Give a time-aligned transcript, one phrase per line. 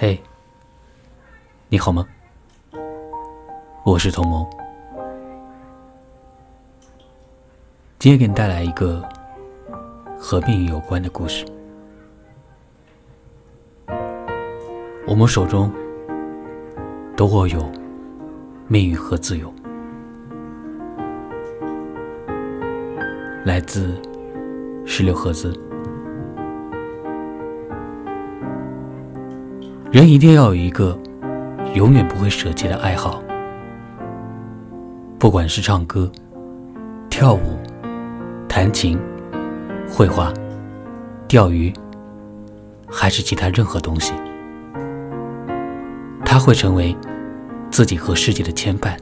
[0.00, 0.22] 嘿，
[1.68, 2.06] 你好吗？
[3.84, 4.48] 我是童萌，
[7.98, 9.02] 今天给你带来一个
[10.16, 11.44] 和命运有关的故事。
[15.04, 15.68] 我们手中
[17.16, 17.68] 都握有
[18.68, 19.52] 命运和自由，
[23.44, 24.00] 来自
[24.86, 25.52] 十六赫兹。
[29.90, 30.98] 人一定要有一个
[31.74, 33.22] 永远不会舍弃的爱好，
[35.18, 36.10] 不管是唱歌、
[37.08, 37.58] 跳舞、
[38.46, 39.00] 弹琴、
[39.88, 40.30] 绘画、
[41.26, 41.72] 钓鱼，
[42.86, 44.12] 还是其他任何东西，
[46.22, 46.94] 它会成为
[47.70, 48.94] 自己和世界的牵绊。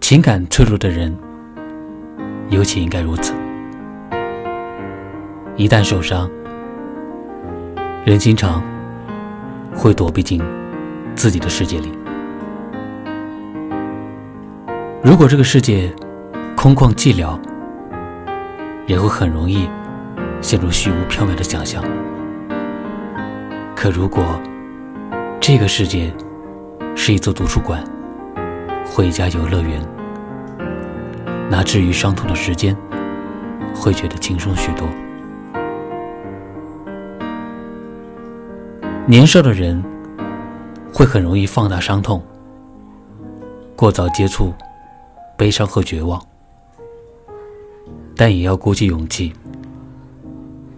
[0.00, 1.16] 情感脆弱的人，
[2.50, 3.32] 尤其应该如此。
[5.54, 6.28] 一旦受伤，
[8.04, 8.60] 人经常
[9.72, 10.42] 会躲避进
[11.14, 11.92] 自己的世界里。
[15.00, 15.88] 如果这个世界
[16.56, 17.38] 空旷寂寥，
[18.88, 19.70] 人会很容易
[20.40, 21.80] 陷入虚无缥缈的想象。
[23.76, 24.24] 可如果
[25.40, 26.12] 这个世界
[26.96, 27.84] 是一座图书馆
[28.84, 29.80] 或一家游乐园，
[31.48, 32.76] 那治愈伤痛的时间
[33.72, 34.88] 会觉得轻松许多。
[39.04, 39.82] 年少的人
[40.94, 42.22] 会很容易放大伤痛，
[43.74, 44.54] 过早接触
[45.36, 46.24] 悲伤和绝望，
[48.16, 49.32] 但也要鼓起勇气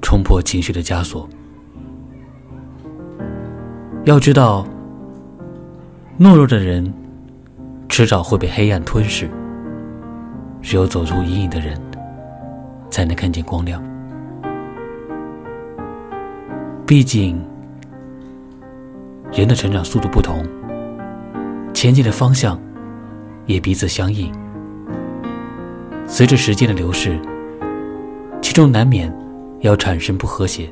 [0.00, 1.28] 冲破情绪的枷锁。
[4.04, 4.66] 要知道，
[6.18, 6.92] 懦弱的人
[7.90, 9.28] 迟早会被黑暗吞噬，
[10.62, 11.78] 只有走出阴影的人
[12.90, 13.84] 才能看见光亮。
[16.86, 17.38] 毕竟。
[19.36, 20.44] 人的成长速度不同，
[21.74, 22.58] 前进的方向
[23.46, 24.32] 也彼此相应。
[26.06, 27.18] 随着时间的流逝，
[28.40, 29.12] 其中难免
[29.60, 30.70] 要产生不和谐，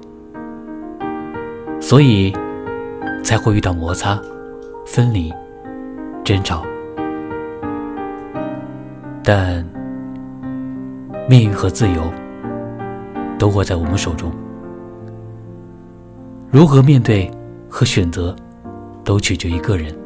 [1.80, 2.32] 所以
[3.24, 4.20] 才会遇到摩擦、
[4.86, 5.32] 分离、
[6.22, 6.62] 争吵。
[9.24, 9.66] 但
[11.28, 12.12] 命运和自由
[13.38, 14.32] 都握在我们手中，
[16.48, 17.28] 如何面对
[17.68, 18.36] 和选择？
[19.04, 19.96] 都取决于个人，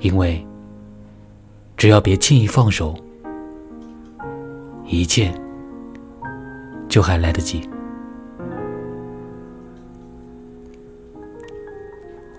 [0.00, 0.44] 因为
[1.76, 2.94] 只要别轻易放手，
[4.86, 5.32] 一切
[6.88, 7.68] 就还来得及。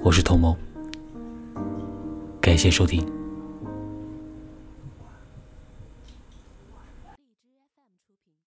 [0.01, 0.55] 我是童谋，
[2.41, 3.05] 感谢收听。